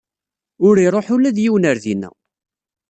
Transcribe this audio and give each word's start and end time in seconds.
Ur 0.67 0.75
iruḥ 0.85 1.07
ula 1.15 1.35
d 1.35 1.37
yiwen 1.43 1.67
ar 1.69 1.77
dina. 1.83 2.09